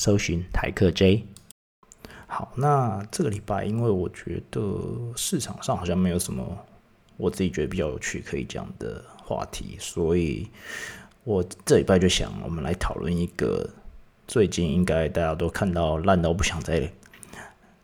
[0.00, 1.26] 搜寻台客 J。
[2.26, 6.42] 好，那这个礼拜，因为我觉得市场上好像没有什么
[7.18, 10.48] 我自己觉得比较有趣可以讲的话题，所以
[11.22, 13.68] 我这礼拜就想，我们来讨论一个
[14.26, 16.90] 最近应该大家都看到烂到不想再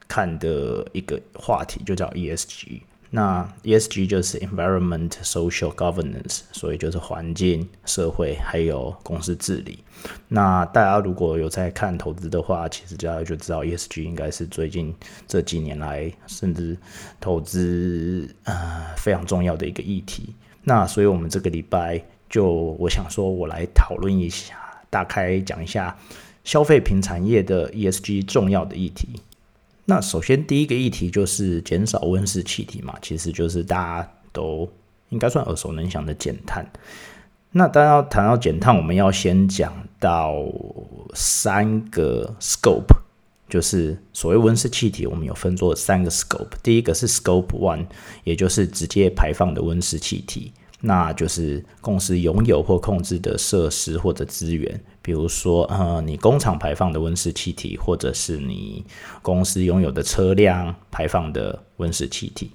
[0.08, 2.80] 看的一个话题，就叫 ESG。
[3.16, 9.78] 那 ESG 就是 Environment Social Governance，所以就是环境、社会还有公司治理。
[10.28, 14.94] 那大家如果有在看投资的话，其实大家就知道 ESG 应该是最近
[15.26, 16.76] 这几年来甚至
[17.18, 20.34] 投资呃非常重要的一个议题。
[20.62, 22.46] 那所以我们这个礼拜就
[22.78, 24.56] 我想说，我来讨论一下，
[24.90, 25.96] 大概讲一下
[26.44, 29.08] 消费品产业的 ESG 重要的议题。
[29.88, 34.68] 那首先第一个议题就是减少温室气体嘛，其实就是大家都
[35.10, 36.68] 应该算耳熟能详的减碳。
[37.52, 40.34] 那当然要谈到减碳，我们要先讲到
[41.14, 42.96] 三个 scope，
[43.48, 46.50] 就是所谓温室气体，我们有分作三个 scope。
[46.62, 47.86] 第一个是 scope one，
[48.24, 50.52] 也就是直接排放的温室气体。
[50.80, 58.84] 那就是公司拥有或控制的设施或者资源，比如说，呃，你工厂排放的温室气体，或者是你
[59.22, 62.50] 公司拥有的车辆排放的温室气体。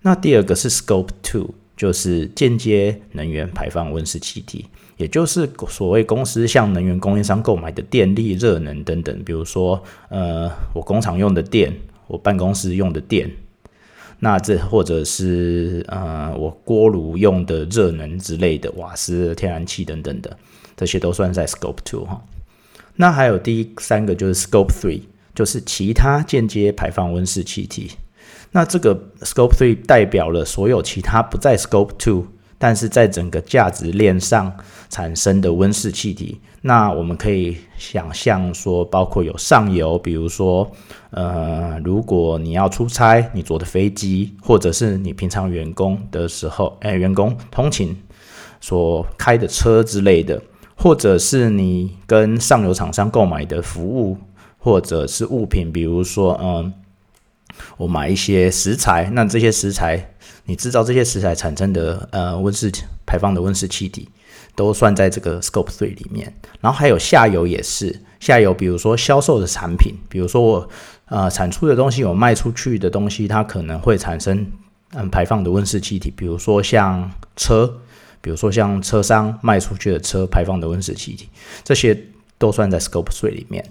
[0.00, 4.64] 那第二个是 Scope Two，就是间接能源排放温室气体，
[4.96, 11.70] 也就是所谓公司向能源供应商购买的电力、热能等等，比如说，呃，我工厂用的电，
[12.06, 13.30] 我办公室用的电。
[14.20, 20.38] 那这或者是呃，我锅炉用的热能之类的，瓦斯、天然气等等的，
[20.76, 22.22] 这些都算在 Scope Two 哈。
[22.94, 25.02] 那还有第三个就是 Scope Three，
[25.34, 27.92] 就是其他间接排放温室气体。
[28.52, 32.26] 那这个 Scope Three 代表了所有其他不在 Scope Two。
[32.58, 34.50] 但是在整个价值链上
[34.88, 40.66] 产生的温室气体，那我们可以想象说，包括有上游，比如说，
[41.10, 47.94] 呃，如果你要出差，你坐的飞机，或者是你平常员工的时候，哎，员工通勤
[48.58, 50.42] 所开的车之类的，
[50.76, 54.16] 或者是你跟上游厂商购买的服务
[54.58, 56.72] 或者是物品，比如说，嗯，
[57.76, 60.12] 我买一些食材，那这些食材。
[60.48, 62.70] 你制造这些食材产生的呃温室
[63.04, 64.08] 排放的温室气体，
[64.54, 66.32] 都算在这个 Scope Three 里面。
[66.60, 70.68] 然后还有下游也是，下游比如说销售的产品，比如说我
[71.06, 74.46] 呃产出的东西，我卖出去的东西，它可能会产生
[74.92, 76.12] 嗯排放的温室气体。
[76.16, 77.80] 比如说像车，
[78.26, 81.28] 比如说像车商卖出去的车排放的温室气体，
[81.62, 81.96] 这些
[82.38, 83.64] 都算在 Scope Three 里面。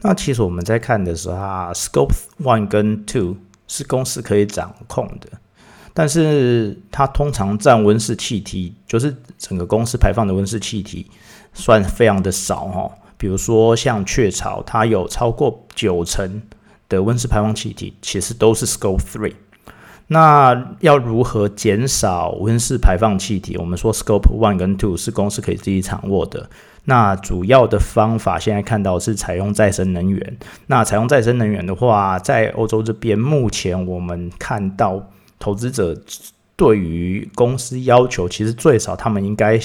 [0.00, 3.36] 那其实我们在看的时候啊，Scope One 跟 Two
[3.66, 5.28] 是公司可以掌控的。
[5.92, 11.10] 但是它通常占温室气体，就是整个公司排放的温室气体，
[11.52, 12.88] 算非常的少哈。
[13.16, 16.40] 比如说像雀巢，它有超过九成
[16.88, 19.34] 的温室排放气体，其实都是 Scope Three。
[20.06, 23.56] 那要如何减少温室排放气体？
[23.56, 26.48] 我们说 Scope One 跟 Two 是公司可以自己掌握的。
[26.84, 30.36] 那主要的方法现在看到是采用再生能源。
[30.66, 35.10] 那采用再生能源的话，在欧洲这边，目前我们看到。
[35.40, 35.94] 投资者
[36.56, 39.60] 对于公司要求，其实最少他们应该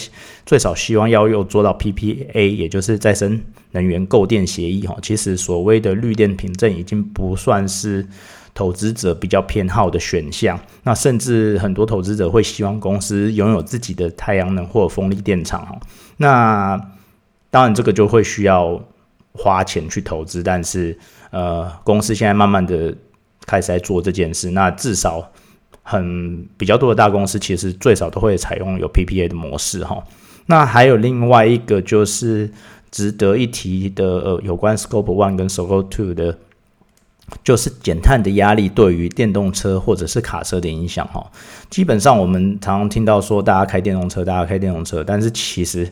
[0.45, 3.39] 最少希望要有做到 PPA，也就是再生
[3.71, 4.97] 能源购电协议哈。
[5.01, 8.05] 其实所谓的绿电凭证已经不算是
[8.53, 10.59] 投资者比较偏好的选项。
[10.83, 15.79] 那甚至很多投资者会希望公司拥有自己的太阳能或风力电厂哈。
[16.17, 16.79] 那
[17.49, 18.81] 当然这个就会需要
[19.33, 20.97] 花钱去投资，但是
[21.31, 22.95] 呃，公司现在慢慢的
[23.45, 25.31] 开始在做这件事，那至少。
[25.81, 30.03] 很比较多的大公司，其实最少都会采用有 PPA 的模式哈。
[30.45, 32.47] 那还有另外一个就是
[32.91, 36.37] 值得一提的，呃，有关 Scope One 跟 Scope Two 的，
[37.43, 41.25] 就是减碳的压力对于电动车或者是卡车的影响哈。
[41.69, 45.91] 基本上我们常常听到说，大家开电动车，大家开电动车，但是其实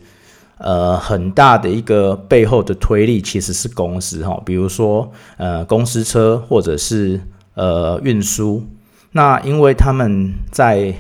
[0.57, 7.21] 呃很大的一个背后的推力其实是公司哈，比如说呃公司车或者是
[7.53, 8.65] 呃运输。
[9.11, 10.93] 那因为他们在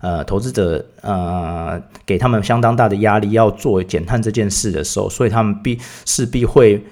[0.00, 6.82] 呃投资者呃给他们相当大的压力，要做减碳这件事的时候，所以他们必势必会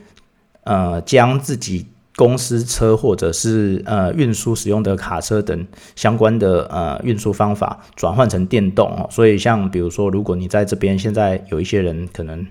[0.65, 1.87] 呃将自己。
[2.17, 12.45] 公司车或者是呃运输使用的卡车等相关的呃运输方法转换成电动哦，所以像比如说，如果你在这边现在有一些人可能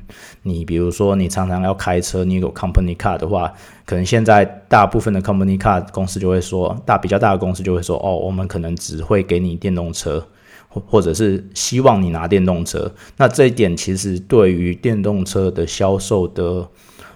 [0.44, 3.52] 你比如说你常常要开车，你有 company car 的话，
[3.86, 10.24] 可能现在大部分的 company car 公司就会说，大比较大的公司就会说，哦，我们可能只会给你电动车，
[10.70, 12.94] 或或者是希望你拿电动车。
[13.18, 16.68] 那这一点其实对于电动车的销售的。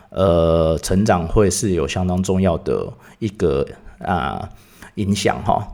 [0.10, 3.66] 呃，成长会是有相当重要的一个
[4.00, 4.50] 啊
[4.96, 5.68] 影响哈。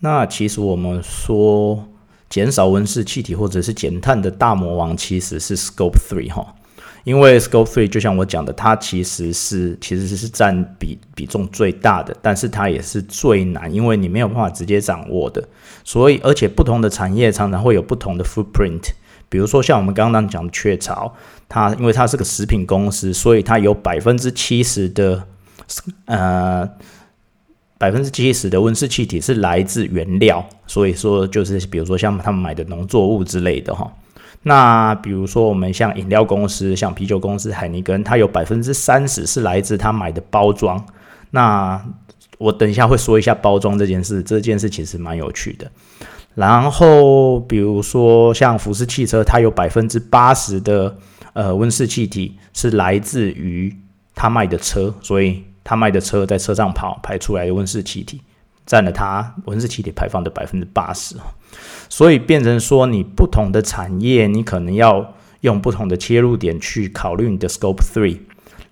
[0.00, 1.84] 那其实我们说
[2.28, 6.54] 减少温室气体或者是减碳的大魔王其实是 Scope Three 哈，
[7.04, 15.46] 因为 Scope Three 就像我讲的，它其实是其实是占比比重最大的，但是它也是最难，因为你没有办法直接掌握的。
[15.84, 18.90] 所以，而且不同的产业常常会有不同的 footprint。
[19.32, 21.10] 比如说像我们刚刚讲的雀巢，
[21.48, 25.24] 它因为它是个食品公司，所以它有百分之七十的
[26.04, 26.68] 呃
[27.78, 33.90] 百分之七十的温室气体是来自原料，所以说就是比如说像他们买的农作物之类的哈。
[34.42, 40.84] 那比如说我们像饮料公司，像啤酒公司海尼根，它有百分之三十是来自他买的包装。
[41.30, 41.82] 那
[42.36, 45.70] 我等一下会说一下包装这件事，这件事其实蛮有趣的。
[46.34, 50.96] 然后，比如说像福斯汽车，它有百分之八十的
[51.34, 53.74] 呃温室气体是来自于
[54.14, 58.22] 它卖的车，所以它卖的车在车上跑排出来的温室气体
[58.64, 61.16] 占了它温室气体排放的百分之八十。
[61.88, 68.20] 所以变成说，你不同的产业，你可能要用不同的切入点去考虑你的 Scope Three，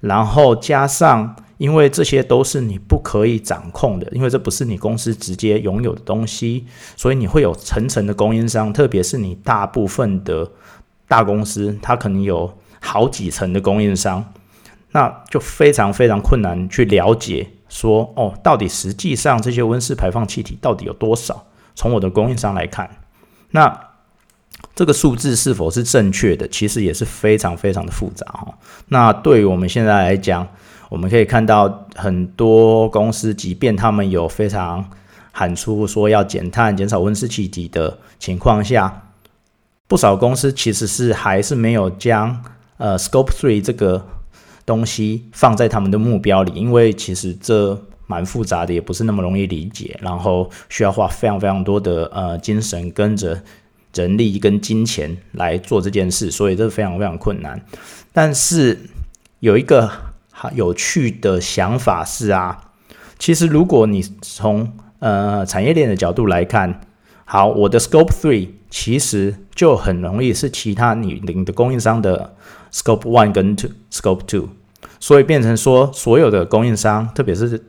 [0.00, 1.36] 然后加上。
[1.60, 6.64] 因为这些都是你不可以掌控的，因为这不是你公司直接拥有的东西，
[6.96, 10.50] 所以你会有层层的供应商，特别是你大部分的
[11.06, 14.32] 大公司，它可能有好几层的供应商，
[14.92, 21.46] 那就非常非常困难去了解说，哦，到底实际上这些温室排放气体到底有多少？
[21.74, 22.88] 从我的供应商来看，
[23.50, 23.88] 那
[24.74, 28.54] 这个数字是否是正确的，其实也是非常非常的复杂哈。
[28.88, 30.48] 那对于我们现在来讲，
[30.90, 34.84] 我们可以看到很多公司，即便他们有非常
[35.30, 39.04] 喊出说要减碳、减少温室气体的情况下，
[39.86, 42.42] 不少公司其实是还是没有将
[42.76, 44.04] 呃 Scope Three 这个
[44.66, 53.40] 东西放在他们的目标里，因为其实这蛮复杂的，也不是那么容易理解，然后需要花非常非常多的呃精神跟着
[53.94, 57.64] 人力跟金钱来做这件事，所以这是非常非常困难。
[58.12, 58.76] 但是
[59.38, 59.88] 有一个。
[60.54, 62.72] 有趣的想法是啊，
[63.18, 66.80] 其实如果你从呃产业链的角度来看，
[67.24, 72.34] 好，我的 Scope Three 其实就很容易是其他你你的供应商的
[72.72, 74.48] Scope One 跟 Two Scope Two，
[74.98, 77.62] 所以变成说所有的供应商，特别是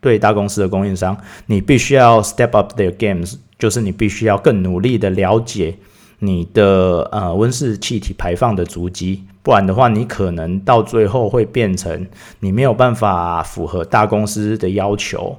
[0.00, 1.16] 对大公司的供应商，
[1.46, 5.76] 你必须要 step up their games，就是你必须要更努力的了解
[6.20, 9.24] 你的呃温室气体排放的足迹。
[9.46, 12.04] 不然的话，你可能到最后会变成
[12.40, 15.38] 你没有办法符合大公司的要求，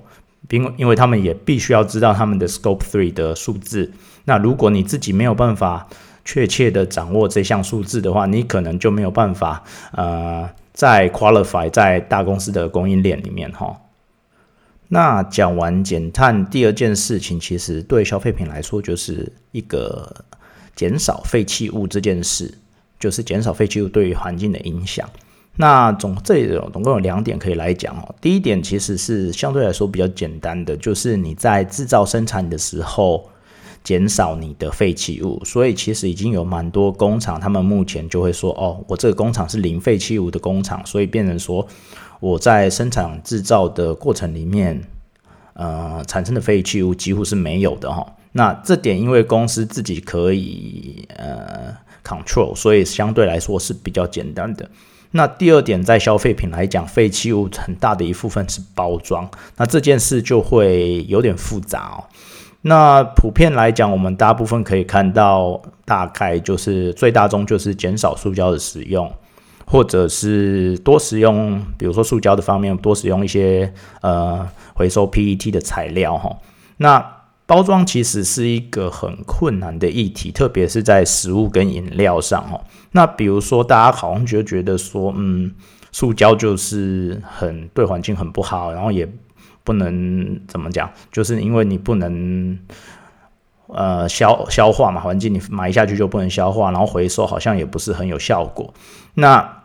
[0.49, 3.91] 因因为他们也必须要知道他们的 Scope Three 的数字。
[4.23, 5.89] 那如果你自己没有办法
[6.23, 9.61] 确切的掌握这项数字的话，你可能就没有办法
[9.91, 13.75] 呃在 qualify 在大公司的供应链里面哈。
[14.87, 20.15] 那讲完减碳，第二件事情其实对消费品来说就是一个
[20.77, 22.57] 减少废弃物这件事。
[22.99, 25.09] 就是减少废弃物对于环境的影响。
[25.59, 28.15] 那总这里总共有两点可以来讲哦。
[28.21, 33.27] 第一点其实是相对来说比较简单的，就是你在制造生产的时候
[33.83, 35.43] 减少你的废弃物。
[35.43, 41.67] 所以其实已经有蛮多工厂，他们目前就会说：“哦，我这个工厂是零废弃物的工厂。”所以变成说
[42.19, 44.79] 我在生产制造的过程里面，
[45.53, 48.05] 呃，产生的废弃物几乎是没有的哈。
[48.33, 51.75] 那这点因为公司自己可以呃。
[52.07, 54.69] control，所以相对来说是比较简单的。
[55.11, 62.03] 那第二点，在消费品来讲，废弃物很大的一部分是包装，那这件事就会有点复杂哦。
[62.61, 69.09] 那普遍来讲，我们大部分可以看到，大概就是最大宗就是减少塑胶的使用，
[69.65, 76.35] 或者是多使用，比如说塑胶的方面，多使用一些呃回收 PET 的材料哈。
[76.77, 77.16] 那
[77.47, 82.61] 包装其实是一个很困难的议题，特别是在食物跟饮料上哦。
[82.91, 85.53] 那比如说，大家好像就觉得说，嗯，
[85.93, 89.09] 塑胶就是很对环境很不好，然后也
[89.63, 92.59] 不能怎么讲，就是因为你不能
[93.67, 98.73] 呃消消化嘛，环境你埋下去就不能消化，然后回收好像也不是很有效果。
[99.13, 99.56] 那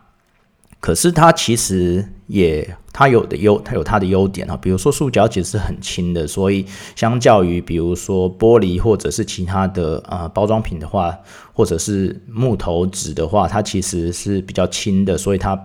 [0.83, 4.57] 可是它其实也它有的优，它有它的优点啊。
[4.61, 11.17] 比如说塑胶其实是很轻的，所以相较于比如说玻璃或者是其他的呃包装品的话，
[11.53, 15.57] 或者是木头纸的话，它其实是比较轻的，所以它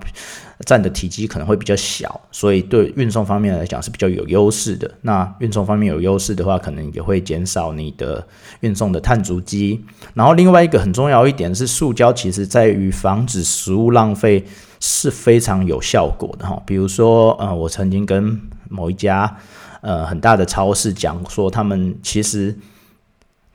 [0.68, 4.94] 占的体积可能会比较小，所以对运送方面来讲是比较有优势的。
[5.02, 8.24] 那运送方面有优势的话，可能也会减少你的
[8.60, 9.84] 运送的碳足迹。
[10.14, 14.46] 然后另外一个很重要一点是，塑胶其实在于防止食物浪费。
[14.80, 19.38] 是非常有效果的哈，比如说，呃，我曾经跟某一家
[19.82, 22.56] 呃很大的超市讲说，他们其实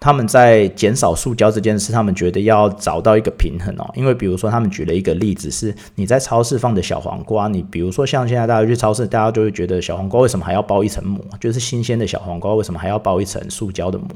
[0.00, 3.88] 他们在减少塑胶这件事，他们觉得要找到一个平衡哦。
[3.95, 11.25] 因为比如说，他们举了一个例子是，你在超市放的小黄瓜，你比如说像现在大家去超市，大家就会觉得小黄瓜为什么还要包一层膜？
[11.38, 14.09] 就是新鲜的小黄瓜为什么还要包一层塑胶的膜？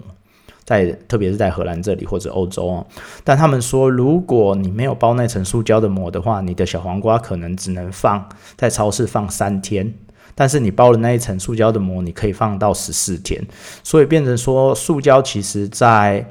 [0.66, 2.84] 在特别是在荷兰这里或者欧洲啊，
[3.22, 9.94] 但他们说，如果你没有包那层塑胶的膜的话，你的小黄瓜可能只能放在超市放三天，
[10.34, 13.40] 但是你包了那一层塑胶的膜，你可以放到十四天，
[13.84, 16.28] 所以变成说，塑胶其实在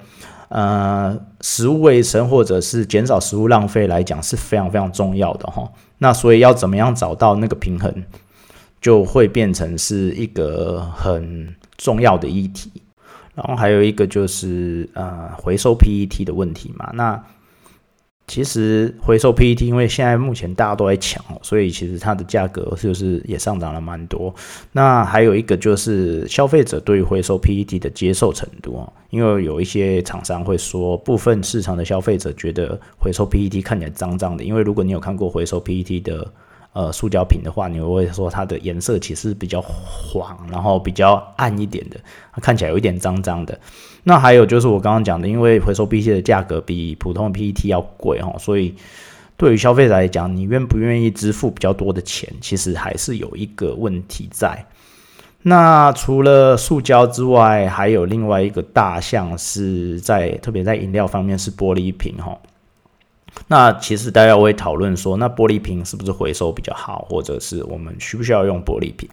[0.50, 5.72] 呃食物卫生或者是减少食物浪费来讲是非常非常重要的哈。
[6.00, 8.04] 那所以要怎么样找到那个平衡，
[8.82, 12.70] 就会变成是一个很重要的议题。
[13.36, 17.22] 然后还有一个就是呃回收 PET 的问题嘛，那
[18.28, 24.34] 其实回收 PET 因为现在目前大家都在抢，所以其实它的价格就是也上涨了蛮多。
[24.72, 36.32] 那还有一个就是消费者对于回收 PET 的接受程度啊，因为有一些厂商会说，部分市场的消费者觉得回收 PET 看起来脏脏的，因为如果你有看过回收 PET 的。
[36.76, 41.98] 呃，塑胶瓶的话，你会说它的颜色其实比较黄，然后比较暗一点的，
[42.42, 43.58] 看起来有一点脏脏的。
[44.04, 48.76] 那还有就是我刚刚讲的，因为回收 PET 的价格比普通的 PET 要贵哈，所以
[49.38, 54.66] 对于消费者来讲，你愿不愿意支付比较多的钱，其实还是有一个问题在。
[55.44, 62.38] 那除了塑胶之外，还有另外一个大项是在特别在饮料方面是玻璃瓶哈。
[63.48, 69.10] 那其实大家会讨论说，那玻璃瓶是不是回收比较好，或者是我们需不需要用玻璃瓶？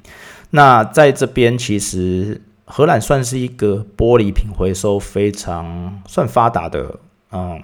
[0.50, 6.98] 那在这边，其实荷兰算是一个玻璃瓶回收非常算发达的
[7.30, 7.62] 嗯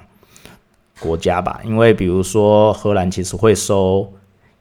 [1.01, 1.61] 国家吧。
[1.65, 4.13] 因为比如说，荷兰其实会收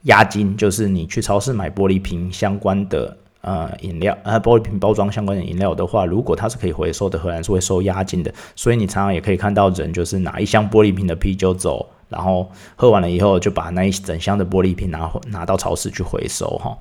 [0.04, 3.18] 押金，就是你去超市买玻璃瓶相关的。
[3.42, 8.34] 呃，饮料呃，玻璃瓶包装相关的饮料的话，如果它是可以回收的，荷兰是会收押金的。
[8.56, 16.78] 所以你常常也可以看到人就是拿一箱玻璃瓶的啤酒走，然后喝完了以后就把那一整箱的玻璃瓶拿拿到超市去回收哈。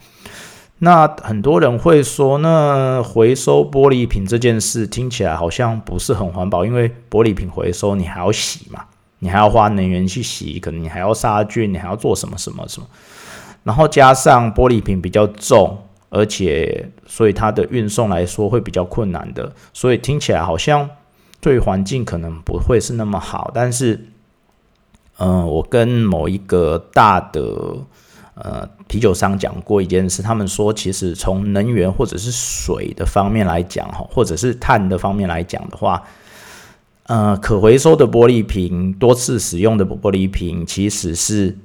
[0.78, 8.84] 那很多人会说，那回收玻璃瓶这件事听起来好像不是很环保，因为玻璃瓶回收你还要洗嘛，
[9.20, 12.86] 你还要花能源去洗，可能你还要杀菌，你还要做什么什么什么，
[13.62, 15.78] 然后加上玻璃瓶比较重。
[16.08, 20.88] 而且，所以它的运送来说会比较困难的，所以听起来好像
[21.40, 23.50] 对环境可能不会是那么好。
[23.52, 24.06] 但是，
[25.18, 27.42] 嗯，我跟某一个大的
[28.34, 36.02] 呃啤酒商讲过一件事，他们说，其实从能源或者是水的方面来讲，哈，或者是碳的方面来讲的话，
[37.08, 41.56] 呃，可回收的玻璃瓶、多次使用的玻璃瓶其实是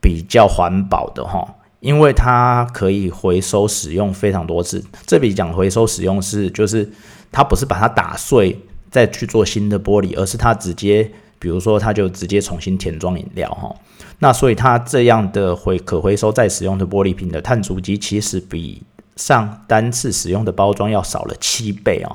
[0.00, 1.56] 比较环保的，哈。
[1.80, 6.88] 因为它可以回收使用非常多次，这里讲回收使用是就是
[7.32, 8.58] 它不是把它打碎
[8.90, 13.74] 再去做新的玻璃，而是它直接，比如说它就直接重新填装饮料哈。
[14.18, 18.82] 那所以它这样的回可回收再使用的玻璃瓶的碳足迹其实比
[19.16, 22.14] 上单次使用的包装要少了七倍哦。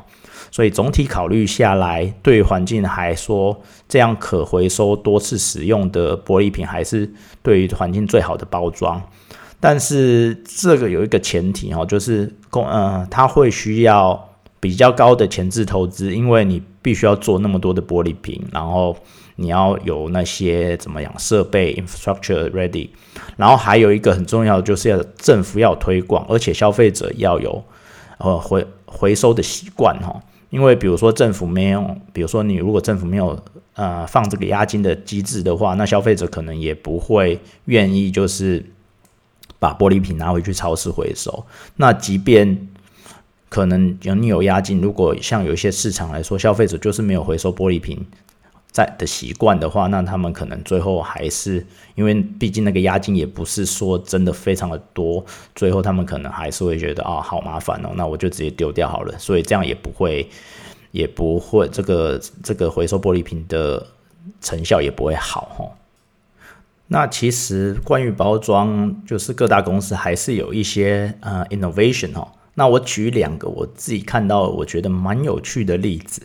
[0.52, 9.02] 所以总体考虑下来，对环境还说这样可回收多次使用的玻璃瓶还是对于环境最好的包装。
[9.60, 18.96] 但是这个有一个前提哈，就是公呃，它会需要比较高的前置投资，因为你必须要做那么多的玻璃瓶，然后
[19.38, 22.90] 你要有那些怎么样设备 infrastructure ready，
[23.38, 27.64] 然后还有一个很重要的就是要政府要推广，而且消费者要有
[28.20, 30.22] 呃回回收的习惯哈，
[30.52, 33.40] 因为比如说政府没有，比如说你如果政府没有
[33.74, 38.64] 呃放这个押金的机制的话，那消费者可能也不会愿意就是。
[39.66, 41.44] 把玻璃瓶拿回去超市回收。
[41.76, 42.68] 那即便
[43.50, 48.06] 可能有你有押金，如果像有一些市场来说，消费者就是没有回收玻璃瓶
[48.72, 59.18] 在的习惯的话，那他们可能最后还是因为毕竟那个押金也不是说真的非常的多，最后他们可能还是会觉得啊好麻烦哦，那我就直接丢掉好了。
[59.18, 60.30] 所以这样也不会
[60.92, 63.84] 也不会这个这个回收玻璃瓶的
[64.42, 65.66] 成效也不会好哈。
[66.88, 72.28] 那其实关于包装，就是各大公司还是有一些呃 innovation 哦。
[72.54, 76.22] 那我举两个我自己看到我觉得蛮有趣的例子。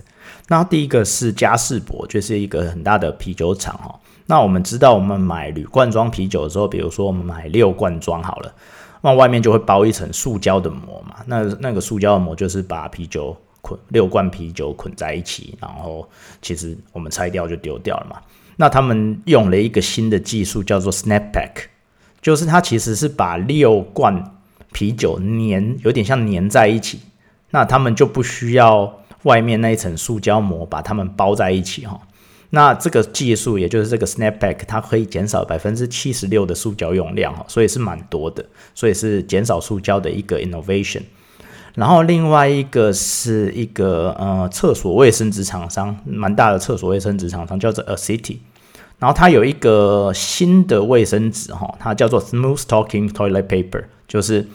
[0.48, 3.98] 那第一个是嘉士伯，就是一个很大的啤酒厂哦。
[4.26, 8.54] 那我们知道，我们买铝罐装啤酒的时候，比如说我们买六罐装好了，
[9.00, 11.16] 那外面就会包一层塑胶的膜嘛。
[11.26, 16.08] 那那个塑胶的膜就是把啤酒捆六罐啤酒捆在一起，然后
[16.40, 18.20] 其实我们拆掉就丢掉了嘛。
[18.60, 21.52] 那他们用了一个新的技术，叫做 Snapback，
[22.20, 24.34] 就是它其实是把六罐
[24.70, 27.00] 啤酒粘，有点像粘在一起。
[27.52, 31.98] 那他们就不需要外面那一层塑胶膜把它们包在一起哈。
[32.50, 41.00] 那这个技术，也就是这个 Snapback，它可以减少百分之七十六的塑胶用量哈，所以是蛮多的，所以是减少塑胶的一个 innovation。
[41.74, 48.36] 然后另外一个是一个呃厕所卫生纸厂商，蛮大的厕所卫生纸厂商，叫做 A City。
[49.00, 54.46] 然后它有一个新的卫生纸，哈，它叫做 Smooth Talking Toilet Paper，就是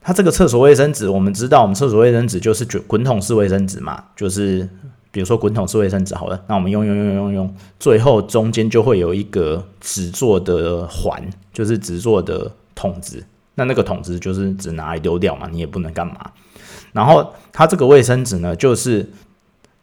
[0.00, 1.08] 它这个厕所卫生纸。
[1.08, 4.68] 我们知道，我们厕所卫生纸就是卷滚筒式卫生纸嘛，就是
[5.10, 13.24] 比如说滚筒式卫生纸，好了，那我们用用用用用，最后中间就会有一个纸做的环，就是纸做的筒子。
[13.56, 16.30] 那那个筒子就是只拿来丢掉嘛，你也不能干嘛。
[16.92, 19.10] 然后它这个卫生纸呢，就是。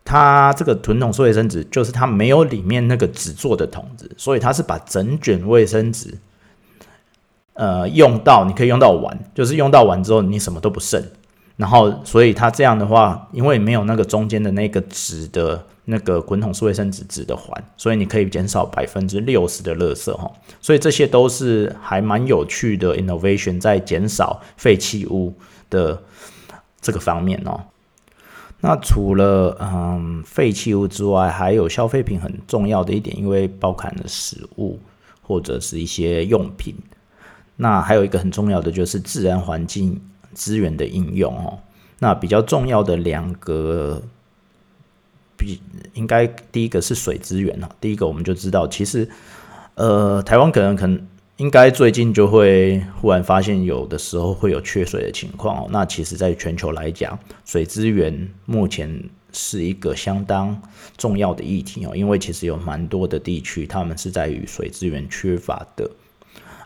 [0.10, 6.18] 它这个臀筒式卫生纸就是它没有里面那个纸做的筒子，所以它是把整卷卫生纸，
[7.54, 11.00] 呃，用到你可以用到完，就是用到完之后你什么都不剩。
[11.58, 20.32] 然后，所以它这样的话，因为没有那个中间的那个纸的那个滚筒式卫生纸纸的环，所以你可以减少百分之六十的垃圾哈。
[20.60, 25.36] 所以这些都是还蛮有趣的 innovation，在减少废弃物
[25.70, 26.02] 的
[26.82, 27.62] 这个方面哦。
[28.62, 34.80] 那除了嗯废弃物之外，还有消费品很重要的一点，因为包含了食物
[35.22, 36.76] 或者是一些用品。
[37.56, 40.02] 那还有一个很重要的就是自然环境
[40.34, 41.60] 资源的应用哦。
[42.00, 44.02] 那比较重要的两个，
[45.38, 45.62] 比
[45.94, 47.68] 应该第一个是水资源哦。
[47.80, 49.10] 第一个我们就知道，其实
[49.76, 51.08] 呃台湾可能可能。
[51.40, 55.66] 应该最近就会忽然发现，有的时候会有缺水的情况。
[55.72, 60.62] 那其实，在全球来讲，水资源目前是一个相当
[60.98, 61.96] 重要的议题哦。
[61.96, 65.90] 因为其实有蛮多的地区，他们是在于水资源缺乏的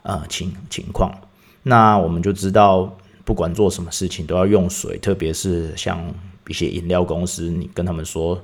[0.02, 1.16] 呃情情况。
[1.62, 6.04] 那我们就知道，不管做什么事情都要用水，特别是像
[6.48, 8.44] 一些饮料公司，你跟他们说。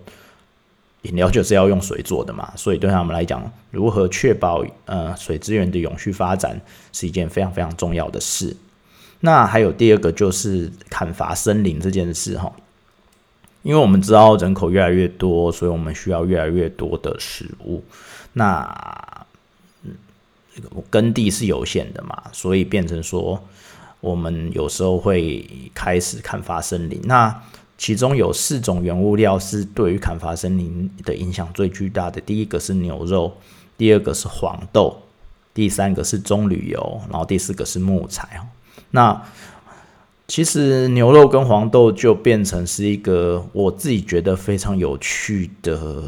[1.03, 6.59] 饮料就是要用水做的嘛，所以对他们来讲，如何确保呃水资源的永续发展
[6.91, 8.55] 是一件非常非常重要的事。
[9.21, 12.51] 那还有第二个就是砍伐森林这件事哈，
[13.63, 17.83] 因为我们知道人口越来越多，所以我们需要越来越多的食物。
[18.33, 19.25] 那
[19.83, 19.91] 嗯，
[20.89, 23.41] 耕地是有限的嘛，所以变成说
[24.01, 27.01] 我们有时候会开始砍伐森林。
[27.03, 27.43] 那
[27.79, 32.19] 其中有四种原物料是对于砍伐森林的影响最巨大的。
[32.19, 33.31] 第一个是牛肉，
[33.77, 34.97] 第二个是黄豆，
[35.53, 38.43] 第三个是棕榈油，然后第四个是木材哦。
[38.91, 39.23] 那
[40.27, 46.03] 其实牛肉跟黄豆就变成是一个我自己觉得非常有趣的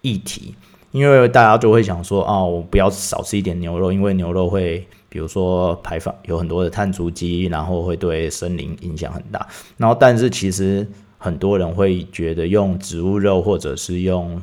[0.00, 0.54] 议题，
[0.90, 4.88] 因为大家就会想说，哦，我不要少吃一点牛肉，因为牛肉会。
[5.14, 9.46] 比如说排放有很多的碳足迹，然后会对森林影响很大。
[9.76, 10.84] 然后，但是其实
[11.18, 14.42] 很多人会觉得用植物肉或者是用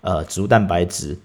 [0.00, 1.16] 呃植物蛋白质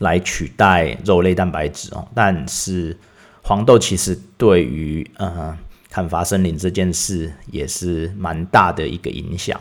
[0.00, 2.04] 来取代肉类蛋白质哦。
[2.12, 2.96] 但是
[3.42, 5.56] 黄豆其实对于呃
[5.88, 9.60] 砍伐森林这件事也是蛮大的一个影响。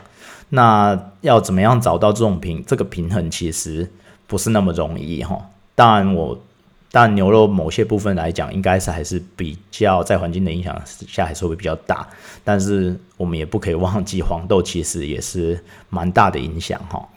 [0.50, 3.88] 那要怎么样找到这种平这个平衡，其实
[4.26, 5.40] 不是那么容易哈。
[5.76, 6.42] 当然我。
[6.92, 12.08] 但牛肉某些部分来讲，应该是还是比较在环境的影响下，还是会比较大。
[12.44, 17.08] 但是我们也不可以忘记，黄豆其实也是蛮大的影响哈。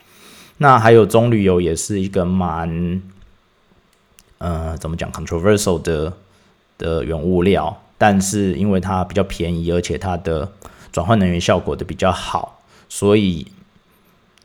[0.59, 3.00] 那还有棕榈油也是一个蛮，
[4.38, 6.12] 呃，怎么讲，controversial 的
[6.76, 7.80] 的原物料。
[7.96, 10.50] 但是因为它比较便宜，而且它的
[10.90, 13.46] 转换能源效果的比较好，所以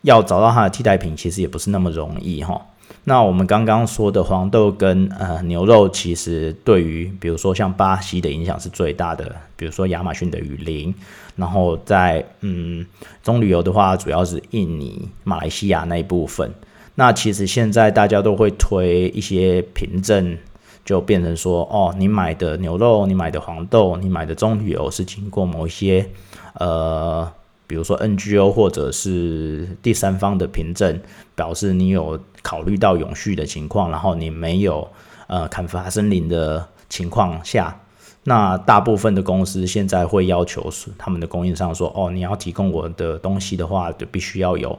[0.02, 2.66] 要找到它的替代品，其实也不是那么容易哈。
[3.04, 10.94] 那我们刚刚说的黄豆跟呃牛肉，其实对于比如说像巴西的影响是最大的，比如说亚马逊的雨林，
[11.36, 12.86] 然后在嗯
[13.22, 16.52] 棕榈油的话，主要是印尼、马来西亚那一部分。
[16.96, 20.38] 那其实现在大家都会推一些凭证，
[20.84, 26.10] 就变成说，哦，你买的牛肉、你买的黄豆、你买的棕榈油是经过某一些
[26.54, 27.32] 呃
[27.68, 31.00] 比如说 NGO 或者是第三方的凭证，
[31.36, 34.88] 表示你有考虑到永续的情况，然后你没有
[35.28, 37.80] 呃砍伐森林的情况下，
[38.24, 44.78] 那大部分的公司现在会要求他们的供应商说，哦，你要提供我的东西的话，就必须要有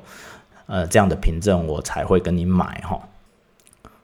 [0.67, 3.01] 呃这样的凭证，我才会跟你买哈。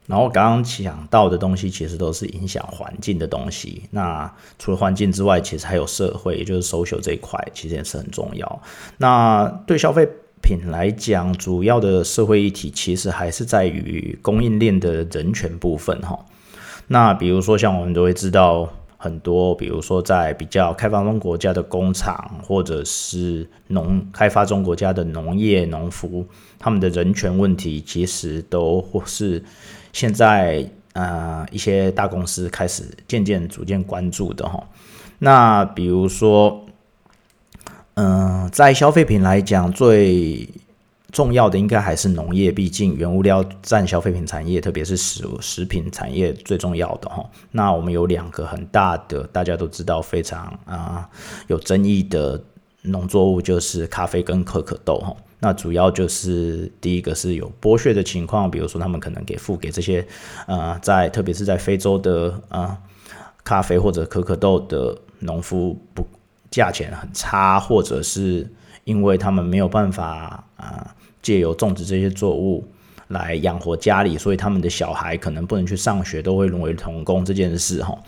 [0.08, 3.84] 然后刚刚讲到的东西，其实都是影响环境的东西。
[3.92, 8.62] 那除了环境之外，其实还有社会，也就是 social 这一块，其实也是很重要。
[8.98, 10.06] 那对消费
[10.42, 16.18] 品来讲，主要的社会议题其实还是在于供应链的人权部分哈。
[16.88, 26.26] 那比如说，像我们都会知道很多，比如说在比较开发中国家的工厂，或者是农开发中国家的农业农夫，
[26.58, 29.40] 他们的人权问题，其实都或是。
[29.92, 34.62] 现在呃，一些大公司开始渐渐逐渐关注的哈。
[35.18, 36.66] 那比如说，
[37.94, 40.48] 嗯，在消费品来讲，最
[41.10, 47.24] 重要的应该还是农业，毕竟原物料占消费品产业，特别是食食品产业最重要的哈。
[47.50, 51.08] 那我们有两个很大的，大家都知道非常啊
[51.46, 52.42] 有争议的
[52.82, 55.14] 农作物，就是咖啡跟可可豆哈。
[55.38, 60.06] 那主要就是第一个是有剥削的情况，比如说他们可能给付给这些，
[60.46, 62.78] 呃，在特别是在非洲的啊
[63.42, 66.06] 咖啡或者可可豆的农夫不
[66.50, 68.48] 价钱很差，或者是
[68.84, 72.64] 因为他们没有办法啊借由种植这些作物
[73.08, 77.98] 来养活家里，所以他们的小孩可能不能去上学，都会沦为童工这件事哈。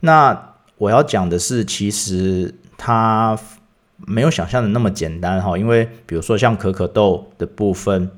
[0.00, 3.38] 那我要讲的是，其实他。
[4.06, 8.10] 没有想象的那么简单哈，因为比如说像可可豆的部分，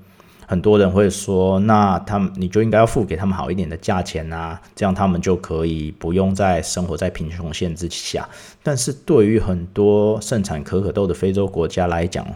[0.47, 8.29] 很多人会说，那他们你就应该要付给他们好一点的价钱啊，这样他们就可以不用再生活在贫穷线之下。
[8.63, 12.27] 但是对于很多盛产可可豆的非洲国家来讲，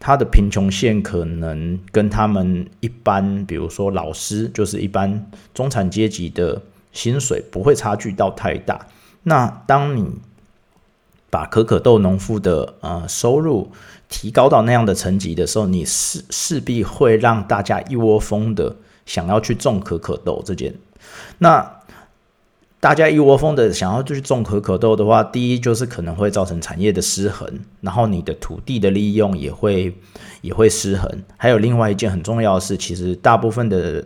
[0.00, 8.86] 它的贫穷线可能跟他们一般，比如说老师，就是一般中产阶级的薪水不会差距到太大。
[9.24, 10.08] 那当你
[11.30, 13.70] 把可可豆农夫的呃收入
[14.08, 20.74] 提高到那样的层级的时候，你势势必会让大家一窝蜂的想要去种可可豆这件。
[21.36, 21.80] 那
[22.80, 27.46] 大家一窝蜂的想要去种可可豆的话，第一就是可能会造成产业的失衡，
[27.82, 29.94] 然后你的土地的利用也会
[30.40, 31.22] 也会失衡。
[31.36, 34.02] 还有另外一件很重要的是，其实大部分的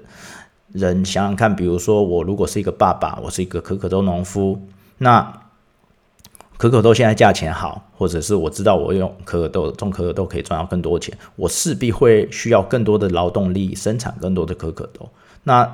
[0.72, 4.60] 人想想看，比如说我如果是一个爸爸，我是一个可可豆农夫，
[4.98, 5.41] 那。
[6.62, 15.10] 可可豆现在价钱好，或者是我知道我用可可豆种可可豆可以赚到更多钱，我势必会需要更多的劳动力生产更多的可可豆。
[15.42, 15.68] 那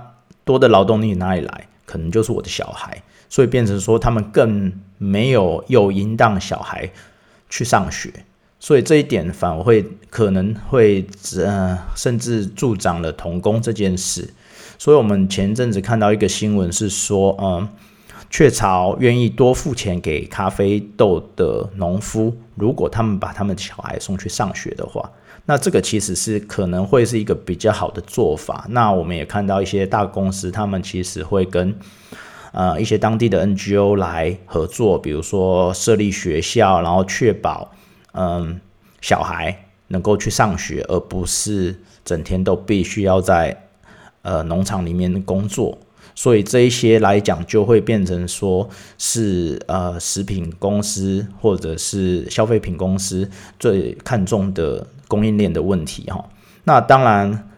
[0.47, 1.69] 多的劳动力哪里来？
[1.85, 6.91] 可能就是我的小孩，所以变成说他们更没有诱因让小孩
[7.51, 8.11] 去上学，
[8.59, 14.33] 所以这一点反而会可能会呃甚至助长了童工这件事。
[14.79, 17.69] 所以我们前阵子看到一个新闻是说，嗯。
[18.31, 25.11] 雀巢愿意多付钱给咖啡豆的农夫，如果他们把他们小孩送去上学的话，
[25.47, 28.67] 那这个其实是可能会是一个比较好的做法。
[28.69, 31.75] 那我们也看到一些大公司，他们其实会跟
[32.53, 37.73] 呃一些当地的 NGO 来合作，比如说设立学校，然后确保
[38.13, 38.61] 嗯
[39.01, 43.57] 小孩能够去上学，而不是整天都必须要在
[44.21, 45.79] 呃农场里面工作。
[46.19, 56.29] 所以这一些来讲，就会变成说是呃食品公司或者是消费品公司最看重的供应链的问题哈。
[56.65, 57.49] 那当然，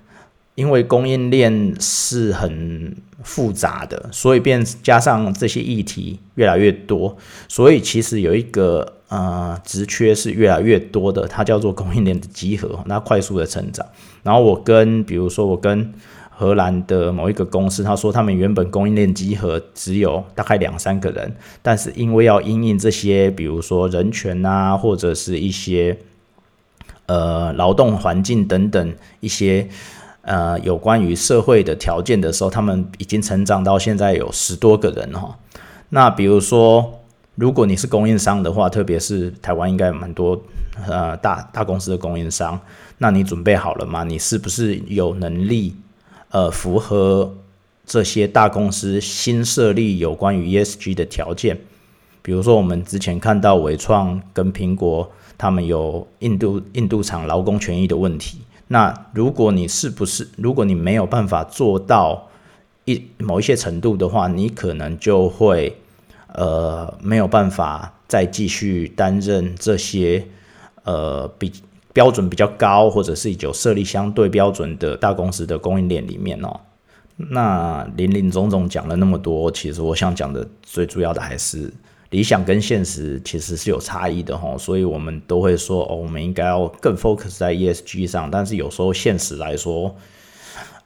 [0.56, 7.16] 因为供应链是很复杂的，所以变加上这些议题越来越多，
[7.48, 13.86] 所以其实有一个呃职缺是越来越多的，它叫做供应链的集合，那快速的成长。
[14.22, 15.94] 然后我跟比如说我跟
[16.40, 25.98] 荷兰的某一个公司，他说他们原本供应链集合只有大概两三个人，但是因为要因应这些，比如说人权啊，或者是一些
[27.04, 29.68] 呃劳动环境等等一些
[30.22, 35.36] 呃有关于社会的条件的时候，他们已经成长到现在有十多个人哈。
[35.90, 37.02] 那比如说，
[37.34, 40.42] 如果你是供应商的话，特别是台湾应该蛮多
[40.88, 42.58] 呃大大公司的供应商，
[42.96, 44.04] 那你准备好了吗？
[44.04, 45.76] 你是不是有能力？
[46.30, 47.36] 呃，符合
[47.84, 51.58] 这些大公司新设立有关于 ESG 的条件，
[52.22, 58.38] 比如说我们之前看到伟创跟苹果，他们有印度印度厂劳工权益的问题。
[58.68, 62.28] 那如果你是不是，如果你没有办法做到
[62.84, 65.76] 一某一些程度的话，你可能就会
[66.34, 70.24] 呃没有办法再继续担任这些。
[70.82, 71.52] 呃比
[71.92, 76.60] 标准比较高，或者是有设立相对标准的大公司的供应链里面哦。
[77.16, 81.70] 那林林总总讲了那么多，其实我想讲的最主要的还是
[82.10, 89.94] 理想跟现实其实是有差异的哈，所以我们都会说哦，我们应该要更 focus 在 ESG 上，但是有时候现实来说，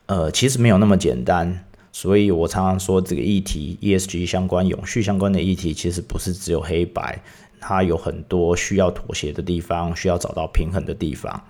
[0.06, 1.64] 呃，其实没有那么简单。
[1.92, 7.22] 所以我常常说，这个议题 ESG 相关、永续相关的议题，其实不是只有黑白，
[7.66, 11.42] 它有很多需要妥协的地方，需要找到平衡的地方。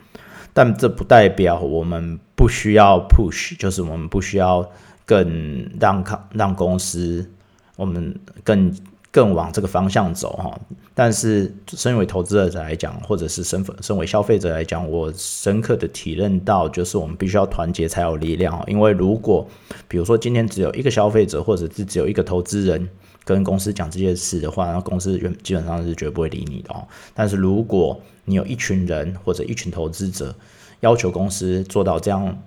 [0.53, 4.70] 但这不代表我们不需要 push，就是我们不需要
[5.05, 7.29] 更让让公司，
[7.77, 8.72] 我们更。
[9.14, 10.59] 更往这个方向走哈，
[10.92, 19.46] 但是身为投资者来讲，或者是身份身为消费者来讲，我深刻的体认到，就是我们必须要团结才有力量因为如果
[19.87, 22.88] 比如说今天只有一个消费者，或者是只有一个投资人
[23.24, 26.87] 跟公司讲这件事的话，那公司原基本上是绝不会理你的哦。
[27.14, 30.34] 但是如果你有一群人或者一群投资者
[30.80, 32.38] 要求公司做到这样，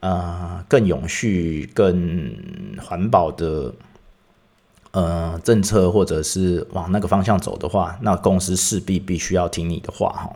[0.00, 2.36] 呃，更永续、更
[2.80, 3.72] 环保的。
[4.92, 10.34] 呃，政策或者是往那个方向走的话，那公司势必必须要听你的话哈。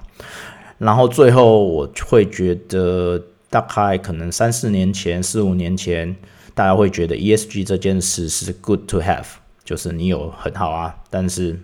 [0.76, 6.14] 然后最后我会觉得，大概可能三四年前、四五年前，
[6.54, 9.24] 大家会觉得 ESG 这件事是 good to have，
[9.72, 11.58] 就是你有很好啊，但是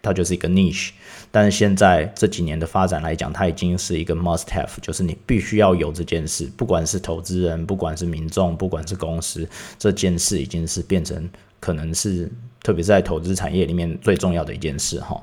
[0.00, 0.92] 它就是一个 niche。
[1.30, 9.46] 但是现在这几年的发展来讲，它已经是一个 must have，就是你必须要有这件事，不管是投资人，不管是民众，不管是公司，
[9.78, 11.28] 这件事已经是变成。
[11.60, 15.22] 可能是特别是在投资产业里面最重要的一件事哈。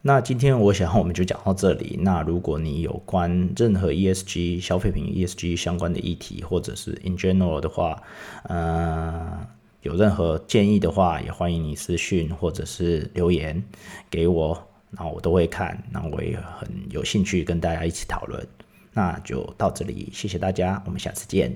[0.00, 1.98] 那今天我想我们就讲到这里。
[2.00, 8.02] 那如果你有关任何 ESG 消费品 ESG 相关的议题，或者是 in general 的话，
[8.44, 9.46] 呃，
[9.84, 13.62] 有任何建议的话，也欢迎你私讯或者是留言
[14.10, 18.44] 给我，那我都会看，那我也很有兴趣跟大家一起讨论。
[18.94, 21.54] 那就到这里，谢谢大家，我们下次见。